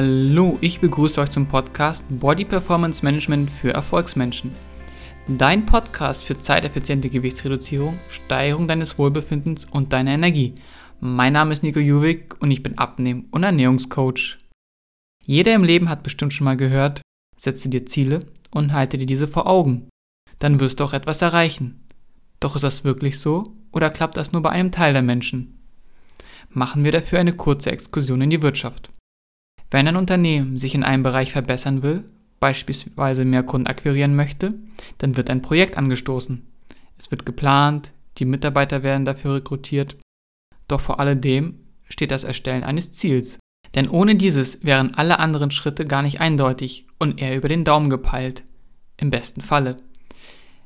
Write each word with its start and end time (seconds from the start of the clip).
Hallo, 0.00 0.58
ich 0.60 0.78
begrüße 0.78 1.20
euch 1.20 1.30
zum 1.30 1.46
Podcast 1.46 2.04
Body 2.08 2.44
Performance 2.44 3.04
Management 3.04 3.50
für 3.50 3.74
Erfolgsmenschen. 3.74 4.52
Dein 5.26 5.66
Podcast 5.66 6.22
für 6.22 6.38
zeiteffiziente 6.38 7.08
Gewichtsreduzierung, 7.10 7.98
Steigerung 8.08 8.68
deines 8.68 8.96
Wohlbefindens 8.96 9.64
und 9.64 9.92
deiner 9.92 10.12
Energie. 10.12 10.54
Mein 11.00 11.32
Name 11.32 11.52
ist 11.52 11.64
Nico 11.64 11.80
Juwig 11.80 12.40
und 12.40 12.52
ich 12.52 12.62
bin 12.62 12.78
Abnehm- 12.78 13.26
und 13.32 13.42
Ernährungscoach. 13.42 14.38
Jeder 15.26 15.52
im 15.52 15.64
Leben 15.64 15.88
hat 15.88 16.04
bestimmt 16.04 16.32
schon 16.32 16.44
mal 16.44 16.56
gehört, 16.56 17.02
setze 17.36 17.68
dir 17.68 17.84
Ziele 17.84 18.20
und 18.52 18.72
halte 18.72 18.98
dir 18.98 19.06
diese 19.06 19.26
vor 19.26 19.48
Augen. 19.48 19.88
Dann 20.38 20.60
wirst 20.60 20.78
du 20.78 20.84
auch 20.84 20.92
etwas 20.92 21.22
erreichen. 21.22 21.84
Doch 22.38 22.54
ist 22.54 22.62
das 22.62 22.84
wirklich 22.84 23.18
so 23.18 23.42
oder 23.72 23.90
klappt 23.90 24.16
das 24.16 24.30
nur 24.30 24.42
bei 24.42 24.50
einem 24.50 24.70
Teil 24.70 24.92
der 24.92 25.02
Menschen? 25.02 25.58
Machen 26.50 26.84
wir 26.84 26.92
dafür 26.92 27.18
eine 27.18 27.32
kurze 27.32 27.72
Exkursion 27.72 28.20
in 28.20 28.30
die 28.30 28.42
Wirtschaft. 28.42 28.92
Wenn 29.70 29.86
ein 29.86 29.96
Unternehmen 29.96 30.56
sich 30.56 30.74
in 30.74 30.82
einem 30.82 31.02
Bereich 31.02 31.32
verbessern 31.32 31.82
will, 31.82 32.04
beispielsweise 32.40 33.24
mehr 33.24 33.42
Kunden 33.42 33.66
akquirieren 33.66 34.16
möchte, 34.16 34.50
dann 34.98 35.16
wird 35.16 35.28
ein 35.28 35.42
Projekt 35.42 35.76
angestoßen. 35.76 36.46
Es 36.98 37.10
wird 37.10 37.26
geplant, 37.26 37.92
die 38.16 38.24
Mitarbeiter 38.24 38.82
werden 38.82 39.04
dafür 39.04 39.36
rekrutiert. 39.36 39.96
Doch 40.68 40.80
vor 40.80 41.00
alledem 41.00 41.60
steht 41.88 42.10
das 42.10 42.24
Erstellen 42.24 42.64
eines 42.64 42.92
Ziels. 42.92 43.38
Denn 43.74 43.88
ohne 43.88 44.16
dieses 44.16 44.64
wären 44.64 44.94
alle 44.94 45.18
anderen 45.18 45.50
Schritte 45.50 45.86
gar 45.86 46.02
nicht 46.02 46.20
eindeutig 46.20 46.86
und 46.98 47.20
eher 47.20 47.36
über 47.36 47.48
den 47.48 47.64
Daumen 47.64 47.90
gepeilt. 47.90 48.44
Im 48.96 49.10
besten 49.10 49.42
Falle. 49.42 49.76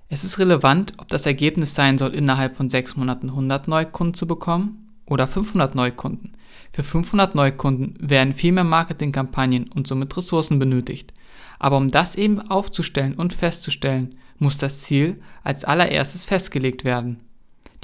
Es 0.09 0.25
ist 0.25 0.39
relevant, 0.39 0.93
ob 0.99 1.09
das 1.09 1.27
Ergebnis 1.27 1.75
sein 1.75 1.99
soll, 1.99 2.15
innerhalb 2.15 2.57
von 2.57 2.69
sechs 2.69 2.97
Monaten 2.97 3.31
100 3.31 3.67
Neukunden 3.67 4.15
zu 4.15 4.27
bekommen 4.27 4.82
oder 5.13 5.29
500 5.29 5.75
Neukunden. 5.75 6.33
Für 6.73 6.83
500 6.83 7.35
Neukunden 7.35 7.97
werden 8.01 8.35
viel 8.35 8.53
mehr 8.53 8.65
Marketingkampagnen 8.65 9.69
und 9.69 9.87
somit 9.87 10.17
Ressourcen 10.17 10.59
benötigt. 10.59 11.13
Aber 11.59 11.77
um 11.77 11.89
das 11.89 12.17
eben 12.17 12.41
aufzustellen 12.41 13.15
und 13.15 13.35
festzustellen, 13.35 14.17
muss 14.39 14.59
das 14.59 14.81
Ziel 14.81 15.21
als 15.45 15.65
allererstes 15.65 16.25
festgelegt 16.25 16.85
werden. 16.85 17.21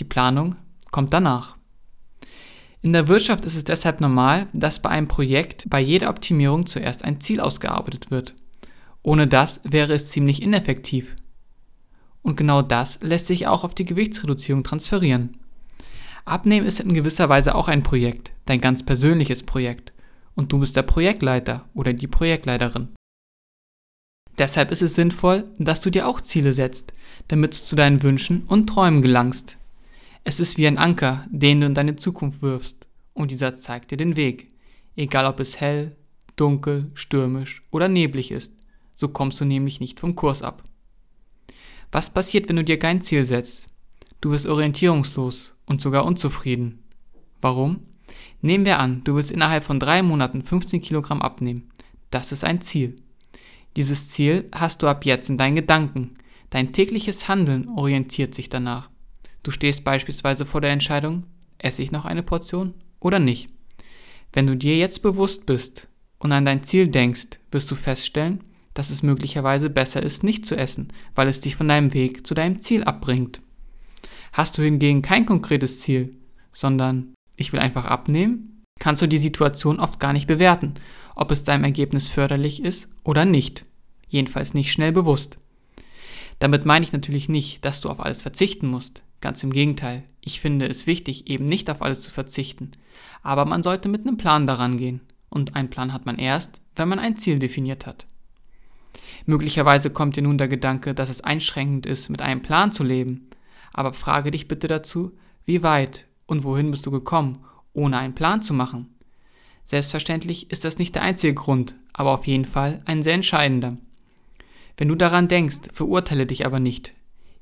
Die 0.01 0.05
Planung 0.05 0.57
kommt 0.91 1.13
danach. 1.13 1.57
In 2.81 2.93
der 2.93 3.09
Wirtschaft 3.09 3.45
ist 3.45 3.57
es 3.57 3.65
deshalb 3.65 4.01
normal, 4.01 4.47
dass 4.53 4.81
bei 4.81 4.89
einem 4.89 5.09
Projekt 5.09 5.69
bei 5.69 5.81
jeder 5.81 6.11
Optimierung 6.11 6.67
zuerst 6.67 7.05
ein 7.05 7.21
Ziel 7.21 7.41
ausgearbeitet 7.41 8.11
wird. 8.11 8.35
Ohne 9.03 9.27
das 9.27 9.61
wäre 9.65 9.95
es 9.95 10.11
ziemlich 10.11 10.43
ineffektiv. 10.43 11.17
Und 12.23 12.37
genau 12.37 12.63
das 12.63 13.01
lässt 13.03 13.27
sich 13.27 13.47
auch 13.47 13.65
auf 13.65 13.75
die 13.75 13.85
Gewichtsreduzierung 13.85 14.63
transferieren. 14.63 15.37
Abnehmen 16.31 16.67
ist 16.67 16.81
in 16.81 16.95
gewisser 16.95 17.29
Weise 17.29 17.55
auch 17.55 17.69
ein 17.69 17.83
Projekt, 17.83 18.33
dein 18.47 18.61
ganz 18.61 18.85
persönliches 18.85 19.43
Projekt. 19.43 19.93
Und 20.35 20.53
du 20.53 20.59
bist 20.61 20.77
der 20.77 20.83
Projektleiter 20.83 21.69
oder 21.75 21.93
die 21.93 22.07
Projektleiterin. 22.07 22.89
Deshalb 24.39 24.71
ist 24.71 24.83
es 24.83 24.95
sinnvoll, 24.95 25.45
dass 25.59 25.81
du 25.81 25.91
dir 25.91 26.07
auch 26.07 26.21
Ziele 26.21 26.53
setzt, 26.53 26.93
damit 27.27 27.55
du 27.55 27.59
zu 27.59 27.75
deinen 27.75 28.03
Wünschen 28.03 28.45
und 28.45 28.69
Träumen 28.69 29.03
gelangst. 29.03 29.59
Es 30.23 30.39
ist 30.39 30.57
wie 30.59 30.67
ein 30.67 30.79
Anker, 30.79 31.27
den 31.31 31.61
du 31.61 31.67
in 31.67 31.75
deine 31.75 31.97
Zukunft 31.97 32.41
wirfst, 32.43 32.87
und 33.15 33.33
dieser 33.33 33.57
zeigt 33.57 33.91
dir 33.91 33.97
den 33.97 34.17
Weg, 34.17 34.49
egal 34.95 35.27
ob 35.27 35.41
es 35.41 35.61
hell, 35.61 35.97
dunkel, 36.37 36.91
stürmisch 36.95 37.65
oder 37.73 37.89
neblig 37.89 38.31
ist, 38.31 38.55
so 38.95 39.09
kommst 39.09 39.41
du 39.41 39.45
nämlich 39.45 39.81
nicht 39.81 39.99
vom 39.99 40.15
Kurs 40.15 40.43
ab. 40.43 40.63
Was 41.91 42.11
passiert, 42.11 42.49
wenn 42.49 42.57
du 42.57 42.65
dir 42.65 42.79
kein 42.79 43.01
Ziel 43.01 43.25
setzt? 43.25 43.67
Du 44.21 44.31
wirst 44.31 44.47
orientierungslos 44.47 45.57
und 45.69 45.81
sogar 45.81 46.05
unzufrieden. 46.05 46.83
Warum? 47.41 47.81
Nehmen 48.41 48.65
wir 48.65 48.79
an, 48.79 49.03
du 49.05 49.15
willst 49.15 49.31
innerhalb 49.31 49.65
von 49.65 49.79
drei 49.79 50.03
Monaten 50.03 50.43
15 50.43 50.81
Kilogramm 50.81 51.23
abnehmen. 51.23 51.71
Das 52.11 52.33
ist 52.33 52.45
ein 52.45 52.61
Ziel. 52.61 52.97
Dieses 53.77 54.09
Ziel 54.09 54.49
hast 54.53 54.83
du 54.83 54.89
ab 54.89 55.05
jetzt 55.05 55.29
in 55.29 55.37
deinen 55.37 55.55
Gedanken. 55.55 56.15
Dein 56.51 56.73
tägliches 56.73 57.29
Handeln 57.29 57.69
orientiert 57.69 58.35
sich 58.35 58.49
danach. 58.49 58.91
Du 59.43 59.51
stehst 59.51 59.85
beispielsweise 59.85 60.47
vor 60.47 60.61
der 60.61 60.71
Entscheidung, 60.71 61.25
esse 61.59 61.83
ich 61.83 61.93
noch 61.93 62.05
eine 62.05 62.23
Portion 62.23 62.75
oder 63.01 63.19
nicht. 63.19 63.49
Wenn 64.33 64.47
du 64.47 64.57
dir 64.57 64.77
jetzt 64.77 65.03
bewusst 65.03 65.47
bist 65.47 65.89
und 66.19 66.33
an 66.33 66.45
dein 66.45 66.63
Ziel 66.63 66.89
denkst, 66.89 67.39
wirst 67.51 67.71
du 67.71 67.75
feststellen, 67.75 68.43
dass 68.75 68.91
es 68.91 69.03
möglicherweise 69.03 69.71
besser 69.71 70.03
ist, 70.03 70.23
nicht 70.23 70.47
zu 70.47 70.57
essen, 70.57 70.89
weil 71.15 71.29
es 71.29 71.41
dich 71.41 71.57
von 71.57 71.69
deinem 71.69 71.95
Weg 71.95 72.27
zu 72.27 72.35
deinem 72.35 72.61
Ziel 72.61 72.85
abbringt. 72.85 73.41
Hast 74.33 74.57
du 74.59 74.63
hingegen 74.63 75.03
kein 75.03 75.27
konkretes 75.27 75.81
Ziel, 75.81 76.15
sondern 76.53 77.15
ich 77.37 77.53
will 77.53 77.61
einfach 77.61 77.85
abnehmen, 77.85 78.65
kannst 78.79 79.03
du 79.03 79.07
die 79.07 79.19
Situation 79.19 79.81
oft 79.81 80.01
gar 80.01 80.13
nicht 80.13 80.27
bewerten, 80.27 80.75
ob 81.15 81.31
es 81.31 81.45
deinem 81.45 81.65
Ergebnis 81.65 82.09
förderlich 82.09 82.63
ist 82.63 82.89
oder 83.05 83.25
nicht. 83.25 83.65
Jedenfalls 84.09 84.55
nicht 84.55 84.73
schnell 84.73 84.93
bewusst. 84.93 85.39
Damit 86.39 86.65
meine 86.65 86.85
ich 86.85 86.93
natürlich 86.93 87.29
nicht, 87.29 87.65
dass 87.65 87.81
du 87.81 87.91
auf 87.91 88.01
alles 88.01 88.23
verzichten 88.23 88.69
musst. 88.69 89.03
Ganz 89.21 89.43
im 89.43 89.53
Gegenteil. 89.53 90.05
Ich 90.21 90.41
finde 90.41 90.69
es 90.69 90.87
wichtig, 90.87 91.29
eben 91.29 91.45
nicht 91.45 91.69
auf 91.71 91.83
alles 91.83 92.03
zu 92.03 92.11
verzichten. 92.11 92.71
Aber 93.23 93.45
man 93.45 93.63
sollte 93.63 93.89
mit 93.89 94.07
einem 94.07 94.17
Plan 94.17 94.47
daran 94.47 94.79
gehen. 94.79 95.01
Und 95.29 95.57
einen 95.57 95.71
Plan 95.71 95.93
hat 95.93 96.07
man 96.07 96.17
erst, 96.17 96.61
wenn 96.77 96.89
man 96.89 96.99
ein 96.99 97.17
Ziel 97.17 97.39
definiert 97.39 97.87
hat. 97.87 98.07
Möglicherweise 99.27 99.91
kommt 99.91 100.17
dir 100.17 100.23
nun 100.23 100.39
der 100.39 100.49
Gedanke, 100.49 100.95
dass 100.95 101.11
es 101.11 101.23
einschränkend 101.23 101.87
ist, 101.87 102.09
mit 102.09 102.23
einem 102.23 102.41
Plan 102.41 102.73
zu 102.73 102.85
leben. 102.85 103.29
Aber 103.73 103.93
frage 103.93 104.31
dich 104.31 104.49
bitte 104.49 104.67
dazu, 104.67 105.13
wie 105.45 105.63
weit 105.63 106.07
und 106.27 106.45
wohin 106.45 106.71
bist 106.71 106.87
du 106.87 106.91
gekommen, 106.91 107.45
ohne 107.73 107.99
einen 107.99 108.15
Plan 108.15 108.43
zu 108.43 108.55
machen? 108.55 108.95
Selbstverständlich 109.65 110.51
ist 110.51 110.65
das 110.65 110.79
nicht 110.79 110.95
der 110.95 111.03
einzige 111.03 111.35
Grund, 111.35 111.75
aber 111.93 112.13
auf 112.13 112.27
jeden 112.27 112.45
Fall 112.45 112.83
ein 112.87 113.03
sehr 113.03 113.15
entscheidender. 113.15 113.77
Wenn 114.77 114.89
du 114.89 114.95
daran 114.95 115.29
denkst, 115.29 115.71
verurteile 115.73 116.27
dich 116.27 116.47
aber 116.47 116.61
nicht. 116.61 116.95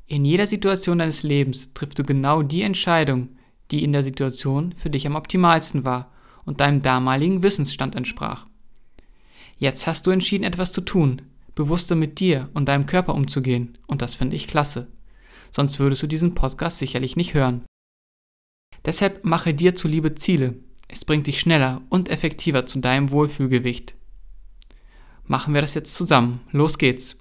In 0.07 0.25
jeder 0.25 0.47
Situation 0.47 0.99
deines 0.99 1.23
Lebens 1.23 1.73
triffst 1.75 1.99
du 1.99 2.05
genau 2.05 2.43
die 2.43 2.63
Entscheidung, 2.63 3.29
die 3.71 3.83
in 3.83 3.93
der 3.93 4.03
Situation 4.03 4.73
für 4.77 4.91
dich 4.91 5.07
am 5.07 5.17
optimalsten 5.17 5.85
war 5.85 6.13
und 6.45 6.61
deinem 6.61 6.81
damaligen 6.81 7.43
Wissensstand 7.43 7.95
entsprach. 7.95 8.47
Jetzt 9.59 9.87
hast 9.87 10.07
du 10.07 10.11
entschieden, 10.11 10.45
etwas 10.45 10.73
zu 10.73 10.81
tun, 10.81 11.23
bewusster 11.55 11.97
mit 11.97 12.21
dir 12.21 12.49
und 12.55 12.69
deinem 12.69 12.87
Körper 12.87 13.15
umzugehen, 13.15 13.75
und 13.87 14.03
das 14.03 14.15
finde 14.15 14.37
ich 14.37 14.49
klasse 14.49 14.87
sonst 15.57 15.81
würdest 15.81 16.03
du 16.03 16.07
diesen 16.07 16.35
Podcast 16.35 16.79
sicherlich 16.79 17.17
nicht 17.17 17.33
hören. 17.33 17.65
Deshalb 18.85 19.25
mache 19.25 19.55
dir 19.55 19.75
zuliebe 19.75 20.15
Ziele. 20.15 20.55
Es 20.87 21.07
bringt 21.07 21.27
dich 21.27 21.41
schneller 21.41 21.81
und 21.89 22.11
effektiver 22.11 22.67
zu 22.67 22.79
deinem 22.81 23.11
Wohlfühlgewicht. 23.11 23.95
Machen 25.25 25.55
wir 25.55 25.63
das 25.63 25.75
jetzt 25.75 25.95
zusammen. 25.95 26.41
Los 26.53 26.77
geht's. 26.77 27.17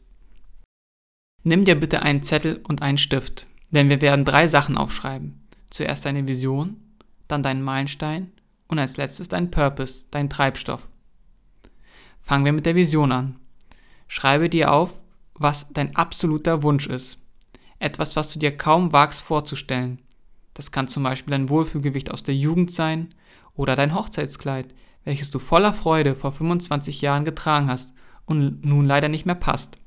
Nimm 1.44 1.64
dir 1.64 1.76
bitte 1.76 2.02
einen 2.02 2.24
Zettel 2.24 2.62
und 2.68 2.82
einen 2.82 2.98
Stift, 2.98 3.48
denn 3.72 3.88
wir 3.88 4.02
werden 4.02 4.26
drei 4.26 4.48
Sachen 4.48 4.78
aufschreiben. 4.78 5.48
Zuerst 5.70 6.06
deine 6.06 6.28
Vision, 6.28 6.76
dann 7.30 7.42
deinen 7.42 7.62
Meilenstein 7.62 8.34
und 8.68 8.80
als 8.80 8.98
letztes 8.98 9.30
dein 9.30 9.50
Purpose, 9.50 10.04
dein 10.12 10.30
Treibstoff. 10.30 10.88
Fangen 12.22 12.44
wir 12.44 12.54
mit 12.54 12.66
der 12.66 12.76
Vision 12.76 13.14
an. 13.14 13.40
Schreibe 14.08 14.50
dir 14.50 14.74
auf, 14.74 14.94
was 15.36 15.72
dein 15.72 15.96
absoluter 15.96 16.64
Wunsch 16.64 16.88
ist. 16.88 17.25
Etwas, 17.86 18.16
was 18.16 18.34
du 18.34 18.40
dir 18.40 18.58
kaum 18.58 18.94
wagst 18.94 19.22
vorzustellen. 19.22 20.00
Das 20.56 20.72
kann 20.72 20.88
zum 20.88 21.04
Beispiel 21.04 21.30
dein 21.30 21.52
Wohlfühlgewicht 21.52 22.10
aus 22.10 22.24
der 22.24 22.34
Jugend 22.34 22.72
sein 22.72 23.14
oder 23.54 23.76
dein 23.76 23.94
Hochzeitskleid, 23.94 24.74
welches 25.04 25.30
du 25.30 25.38
voller 25.38 25.72
Freude 25.72 26.16
vor 26.16 26.32
25 26.32 27.02
Jahren 27.02 27.26
getragen 27.26 27.70
hast 27.70 27.94
und 28.26 28.66
nun 28.66 28.86
leider 28.86 29.08
nicht 29.08 29.28
mehr 29.28 29.36
passt. 29.36 29.78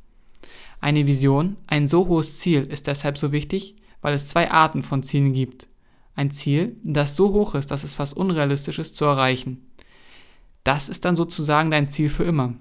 Eine 0.80 1.08
Vision, 1.08 1.56
ein 1.66 1.88
so 1.88 2.06
hohes 2.06 2.38
Ziel 2.38 2.62
ist 2.62 2.86
deshalb 2.86 3.18
so 3.18 3.32
wichtig, 3.32 3.74
weil 4.00 4.14
es 4.14 4.28
zwei 4.28 4.48
Arten 4.48 4.84
von 4.84 5.02
Zielen 5.02 5.32
gibt. 5.32 5.66
Ein 6.14 6.30
Ziel, 6.30 6.76
das 6.84 7.16
so 7.16 7.32
hoch 7.32 7.56
ist, 7.56 7.72
dass 7.72 7.82
es 7.82 7.96
fast 7.96 8.16
unrealistisch 8.16 8.78
ist 8.78 8.94
zu 8.94 9.06
erreichen. 9.06 9.66
Das 10.62 10.88
ist 10.88 11.04
dann 11.04 11.16
sozusagen 11.16 11.72
dein 11.72 11.88
Ziel 11.88 12.10
für 12.10 12.22
immer. 12.22 12.54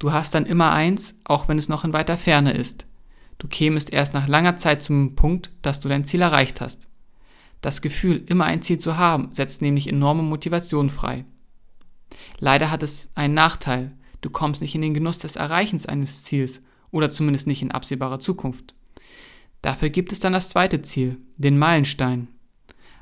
Du 0.00 0.12
hast 0.12 0.34
dann 0.34 0.44
immer 0.44 0.72
eins, 0.72 1.14
auch 1.22 1.46
wenn 1.46 1.56
es 1.56 1.68
noch 1.68 1.84
in 1.84 1.92
weiter 1.92 2.16
Ferne 2.16 2.52
ist. 2.52 2.84
Du 3.38 3.48
kämest 3.48 3.92
erst 3.92 4.14
nach 4.14 4.28
langer 4.28 4.56
Zeit 4.56 4.82
zum 4.82 5.16
Punkt, 5.16 5.50
dass 5.62 5.80
du 5.80 5.88
dein 5.88 6.04
Ziel 6.04 6.22
erreicht 6.22 6.60
hast. 6.60 6.88
Das 7.60 7.82
Gefühl, 7.82 8.22
immer 8.26 8.44
ein 8.44 8.62
Ziel 8.62 8.78
zu 8.78 8.96
haben, 8.96 9.32
setzt 9.32 9.62
nämlich 9.62 9.88
enorme 9.88 10.22
Motivation 10.22 10.90
frei. 10.90 11.24
Leider 12.38 12.70
hat 12.70 12.82
es 12.82 13.08
einen 13.14 13.34
Nachteil. 13.34 13.92
Du 14.20 14.30
kommst 14.30 14.60
nicht 14.60 14.74
in 14.74 14.82
den 14.82 14.94
Genuss 14.94 15.18
des 15.18 15.36
Erreichens 15.36 15.86
eines 15.86 16.24
Ziels 16.24 16.62
oder 16.90 17.10
zumindest 17.10 17.46
nicht 17.46 17.62
in 17.62 17.72
absehbarer 17.72 18.20
Zukunft. 18.20 18.74
Dafür 19.62 19.88
gibt 19.88 20.12
es 20.12 20.20
dann 20.20 20.32
das 20.32 20.50
zweite 20.50 20.82
Ziel, 20.82 21.18
den 21.36 21.58
Meilenstein. 21.58 22.28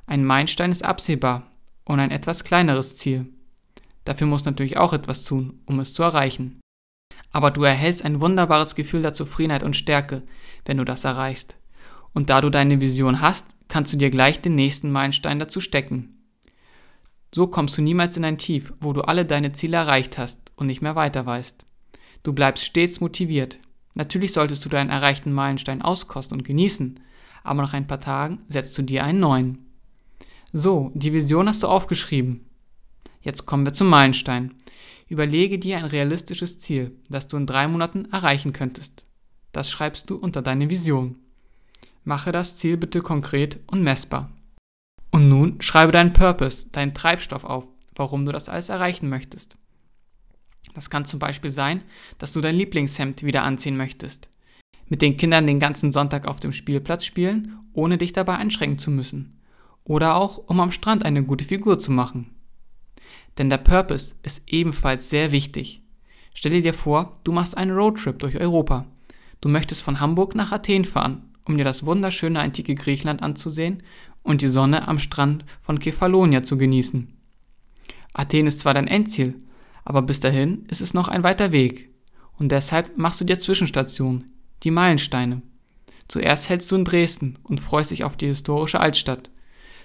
Ein 0.07 0.25
Meilenstein 0.25 0.71
ist 0.71 0.85
absehbar 0.85 1.51
und 1.85 2.01
ein 2.01 2.11
etwas 2.11 2.45
kleineres 2.45 2.97
Ziel. 2.97 3.27
Dafür 4.05 4.27
musst 4.27 4.47
du 4.47 4.51
natürlich 4.51 4.77
auch 4.77 4.93
etwas 4.93 5.25
tun, 5.25 5.61
um 5.67 5.81
es 5.81 5.93
zu 5.93 6.03
erreichen 6.03 6.63
aber 7.31 7.51
du 7.51 7.63
erhältst 7.63 8.05
ein 8.05 8.21
wunderbares 8.21 8.75
Gefühl 8.75 9.03
der 9.03 9.13
Zufriedenheit 9.15 9.63
und 9.63 9.77
Stärke, 9.77 10.23
wenn 10.65 10.77
du 10.77 10.85
das 10.85 11.05
erreichst. 11.05 11.57
Und 12.13 12.31
da 12.31 12.41
du 12.41 12.51
deine 12.51 12.81
Vision 12.81 13.21
hast, 13.21 13.57
kannst 13.69 13.93
du 13.93 13.97
dir 13.97 14.11
gleich 14.11 14.41
den 14.41 14.55
nächsten 14.55 14.91
Meilenstein 14.91 15.39
dazu 15.39 15.61
stecken. 15.61 16.23
So 17.35 17.47
kommst 17.47 17.79
du 17.79 17.83
niemals 17.83 18.17
in 18.19 18.25
ein 18.25 18.37
Tief, 18.37 18.75
wo 18.81 18.93
du 18.93 19.03
alle 19.03 19.25
deine 19.25 19.53
Ziele 19.53 19.79
erreicht 19.79 20.19
hast 20.19 20.53
und 20.57 20.67
nicht 20.67 20.83
mehr 20.83 20.95
weiter 20.95 21.25
weißt. 21.25 21.65
Du 22.23 22.35
bleibst 22.35 22.65
stets 22.65 23.01
motiviert. 23.01 23.59
Natürlich 23.95 24.35
solltest 24.35 24.65
du 24.65 24.69
deinen 24.69 24.91
erreichten 24.91 25.33
Meilenstein 25.33 25.81
auskosten 25.81 26.39
und 26.39 26.45
genießen, 26.45 27.01
aber 27.43 27.63
nach 27.63 27.73
ein 27.73 27.87
paar 27.87 28.01
Tagen 28.01 28.43
setzt 28.49 28.77
du 28.77 28.83
dir 28.83 29.05
einen 29.05 29.21
neuen. 29.21 29.67
So, 30.53 30.91
die 30.95 31.15
Vision 31.15 31.49
hast 31.49 31.63
du 31.63 31.69
aufgeschrieben. 31.69 32.45
Jetzt 33.23 33.47
kommen 33.47 33.65
wir 33.65 33.73
zum 33.73 33.89
Meilenstein. 33.89 34.55
Überlege 35.13 35.59
dir 35.59 35.77
ein 35.77 35.85
realistisches 35.85 36.59
Ziel, 36.59 36.97
das 37.11 37.29
du 37.29 37.37
in 37.37 37.45
drei 37.45 37.69
Monaten 37.69 38.07
erreichen 38.11 38.55
könntest. 38.55 39.05
Das 39.53 39.71
schreibst 39.71 40.09
du 40.09 40.17
unter 40.17 40.41
deine 40.41 40.71
Vision. 40.71 41.17
Mache 42.03 42.33
das 42.33 42.57
Ziel 42.57 42.79
bitte 42.79 43.03
konkret 43.03 43.59
und 43.67 43.83
messbar. 43.83 44.33
Und 45.11 45.29
nun 45.29 45.61
schreibe 45.61 45.93
deinen 45.93 46.15
Purpose, 46.15 46.67
deinen 46.73 46.95
Treibstoff 46.95 47.45
auf, 47.45 47.67
warum 47.95 48.25
du 48.25 48.33
das 48.33 48.49
alles 48.49 48.71
erreichen 48.71 49.11
möchtest. 49.11 49.59
Das 50.73 50.89
kann 50.89 51.05
zum 51.05 51.19
Beispiel 51.19 51.51
sein, 51.51 51.83
dass 52.17 52.33
du 52.33 52.41
dein 52.41 52.57
Lieblingshemd 52.57 53.23
wieder 53.23 53.43
anziehen 53.43 53.77
möchtest. 53.77 54.31
Mit 54.89 55.03
den 55.03 55.19
Kindern 55.19 55.47
den 55.47 55.61
ganzen 55.61 55.93
Sonntag 55.93 56.27
auf 56.27 56.41
dem 56.41 56.53
Spielplatz 56.53 57.05
spielen, 57.05 57.59
ohne 57.75 57.99
dich 57.99 58.15
dabei 58.15 58.37
einschränken 58.37 58.79
zu 58.79 58.91
müssen. 58.91 59.43
Oder 59.85 60.17
auch, 60.17 60.39
um 60.39 60.59
am 60.59 60.73
Strand 60.73 61.05
eine 61.05 61.23
gute 61.23 61.45
Figur 61.45 61.79
zu 61.79 61.93
machen. 61.93 62.31
Denn 63.39 63.51
der 63.51 63.59
Purpose 63.59 64.15
ist 64.23 64.43
ebenfalls 64.47 65.11
sehr 65.11 65.33
wichtig. 65.33 65.83
Stell 66.35 66.63
dir 66.63 66.75
vor, 66.75 67.19
du 67.25 67.33
machst 67.33 67.57
einen 67.57 67.73
Roadtrip 67.73 68.19
durch 68.19 68.39
Europa. 68.39 68.87
Du 69.41 69.49
möchtest 69.49 69.83
von 69.83 70.01
Hamburg 70.01 70.35
nach 70.35 70.53
Athen 70.53 70.85
fahren, 70.85 71.31
um 71.45 71.57
dir 71.57 71.65
das 71.65 71.85
wunderschöne 71.85 72.41
antike 72.41 72.75
Griechenland 72.75 73.23
anzusehen 73.23 73.83
und 74.23 74.43
die 74.43 74.49
Sonne 74.49 74.89
am 74.89 74.99
Strand 74.99 75.45
von 75.61 75.79
Kefalonia 75.79 76.43
zu 76.43 76.57
genießen. 76.57 77.09
Athen 78.15 78.47
ist 78.47 78.61
zwar 78.61 78.75
dein 78.75 78.89
Endziel, 78.89 79.35
aber 79.85 80.03
bis 80.03 80.21
dahin 80.21 80.67
ist 80.69 80.81
es 80.81 80.95
noch 80.95 81.09
ein 81.09 81.25
weiter 81.25 81.53
Weg. 81.53 81.91
Und 82.39 82.53
deshalb 82.53 82.97
machst 82.97 83.21
du 83.21 83.25
dir 83.25 83.39
Zwischenstationen, 83.39 84.31
die 84.63 84.71
Meilensteine. 84.71 85.43
Zuerst 86.09 86.49
hältst 86.49 86.71
du 86.71 86.77
in 86.77 86.85
Dresden 86.85 87.39
und 87.43 87.61
freust 87.61 87.91
dich 87.91 88.05
auf 88.05 88.17
die 88.17 88.27
historische 88.27 88.81
Altstadt. 88.81 89.31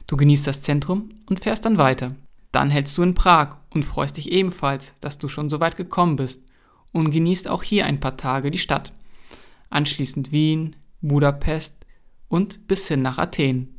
Du 0.08 0.18
genießt 0.18 0.48
das 0.48 0.62
Zentrum 0.62 1.10
und 1.26 1.40
fährst 1.40 1.66
dann 1.66 1.78
weiter. 1.78 2.16
Dann 2.52 2.70
hältst 2.70 2.98
du 2.98 3.04
in 3.04 3.14
Prag 3.14 3.58
und 3.70 3.84
freust 3.84 4.18
dich 4.18 4.32
ebenfalls, 4.32 4.94
dass 5.00 5.18
du 5.18 5.28
schon 5.28 5.50
so 5.50 5.60
weit 5.60 5.78
gekommen 5.78 6.16
bist 6.16 6.42
und 6.92 7.12
genießt 7.12 7.48
auch 7.48 7.64
hier 7.64 7.86
ein 7.86 8.00
paar 8.00 8.18
Tage 8.18 8.52
die 8.52 8.58
Stadt. 8.58 8.94
Anschließend 9.70 10.32
Wien, 10.32 10.76
Budapest 11.02 11.86
und 12.30 12.68
bis 12.68 12.88
hin 12.88 13.02
nach 13.02 13.18
Athen. 13.18 13.78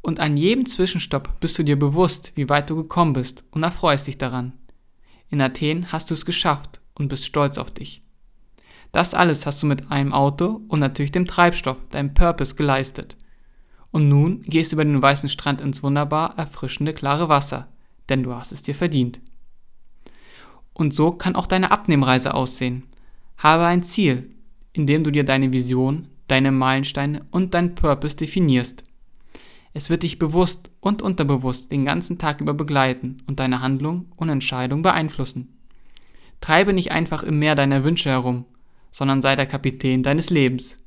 Und 0.00 0.20
an 0.20 0.36
jedem 0.36 0.66
Zwischenstopp 0.66 1.40
bist 1.40 1.58
du 1.58 1.62
dir 1.62 1.78
bewusst, 1.78 2.32
wie 2.34 2.48
weit 2.48 2.70
du 2.70 2.76
gekommen 2.76 3.12
bist 3.12 3.44
und 3.50 3.62
erfreust 3.62 4.06
dich 4.06 4.18
daran. 4.18 4.52
In 5.30 5.40
Athen 5.40 5.92
hast 5.92 6.10
du 6.10 6.14
es 6.14 6.24
geschafft 6.24 6.80
und 6.94 7.08
bist 7.08 7.26
stolz 7.26 7.58
auf 7.58 7.70
dich. 7.70 8.00
Das 8.92 9.12
alles 9.12 9.44
hast 9.44 9.62
du 9.62 9.66
mit 9.66 9.90
einem 9.90 10.12
Auto 10.12 10.62
und 10.68 10.80
natürlich 10.80 11.12
dem 11.12 11.26
Treibstoff, 11.26 11.76
deinem 11.90 12.14
Purpose 12.14 12.54
geleistet. 12.54 13.16
Und 13.90 14.08
nun 14.08 14.42
gehst 14.42 14.72
du 14.72 14.76
über 14.76 14.84
den 14.84 15.00
weißen 15.00 15.28
Strand 15.28 15.60
ins 15.60 15.82
wunderbar 15.82 16.38
erfrischende 16.38 16.92
klare 16.92 17.28
Wasser, 17.28 17.68
denn 18.08 18.22
du 18.22 18.34
hast 18.34 18.52
es 18.52 18.62
dir 18.62 18.74
verdient. 18.74 19.20
Und 20.74 20.94
so 20.94 21.12
kann 21.12 21.34
auch 21.34 21.46
deine 21.46 21.70
Abnehmreise 21.70 22.34
aussehen. 22.34 22.84
Habe 23.36 23.64
ein 23.64 23.82
Ziel, 23.82 24.30
in 24.72 24.86
dem 24.86 25.04
du 25.04 25.10
dir 25.10 25.24
deine 25.24 25.52
Vision, 25.52 26.08
deine 26.28 26.52
Meilensteine 26.52 27.24
und 27.30 27.54
dein 27.54 27.74
Purpose 27.74 28.16
definierst. 28.16 28.84
Es 29.74 29.90
wird 29.90 30.02
dich 30.02 30.18
bewusst 30.18 30.70
und 30.80 31.02
unterbewusst 31.02 31.70
den 31.70 31.84
ganzen 31.84 32.18
Tag 32.18 32.40
über 32.40 32.54
begleiten 32.54 33.18
und 33.26 33.40
deine 33.40 33.60
Handlung 33.60 34.06
und 34.16 34.28
Entscheidung 34.28 34.82
beeinflussen. 34.82 35.56
Treibe 36.40 36.72
nicht 36.72 36.92
einfach 36.92 37.22
im 37.22 37.38
Meer 37.38 37.54
deiner 37.54 37.84
Wünsche 37.84 38.10
herum, 38.10 38.44
sondern 38.90 39.22
sei 39.22 39.36
der 39.36 39.46
Kapitän 39.46 40.02
deines 40.02 40.30
Lebens. 40.30 40.78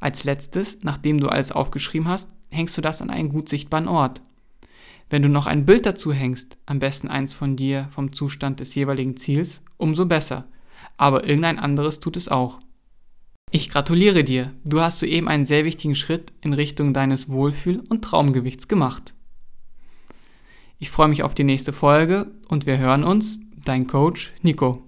Als 0.00 0.24
letztes, 0.24 0.78
nachdem 0.82 1.18
du 1.18 1.28
alles 1.28 1.52
aufgeschrieben 1.52 2.08
hast, 2.08 2.28
hängst 2.50 2.76
du 2.76 2.82
das 2.82 3.02
an 3.02 3.10
einen 3.10 3.28
gut 3.28 3.48
sichtbaren 3.48 3.88
Ort. 3.88 4.22
Wenn 5.10 5.22
du 5.22 5.28
noch 5.28 5.46
ein 5.46 5.66
Bild 5.66 5.86
dazu 5.86 6.12
hängst, 6.12 6.56
am 6.66 6.78
besten 6.78 7.08
eins 7.08 7.34
von 7.34 7.56
dir 7.56 7.88
vom 7.90 8.12
Zustand 8.12 8.60
des 8.60 8.74
jeweiligen 8.74 9.16
Ziels, 9.16 9.62
umso 9.76 10.06
besser. 10.06 10.46
Aber 10.96 11.26
irgendein 11.26 11.58
anderes 11.58 12.00
tut 12.00 12.16
es 12.16 12.28
auch. 12.28 12.60
Ich 13.50 13.70
gratuliere 13.70 14.24
dir, 14.24 14.52
du 14.64 14.80
hast 14.80 14.98
soeben 14.98 15.28
einen 15.28 15.44
sehr 15.44 15.64
wichtigen 15.64 15.94
Schritt 15.94 16.32
in 16.40 16.52
Richtung 16.52 16.92
deines 16.92 17.28
Wohlfühl- 17.28 17.84
und 17.88 18.02
Traumgewichts 18.02 18.66
gemacht. 18.66 19.14
Ich 20.78 20.90
freue 20.90 21.08
mich 21.08 21.22
auf 21.22 21.34
die 21.34 21.44
nächste 21.44 21.72
Folge 21.72 22.32
und 22.48 22.66
wir 22.66 22.78
hören 22.78 23.04
uns, 23.04 23.38
dein 23.64 23.86
Coach 23.86 24.32
Nico. 24.42 24.82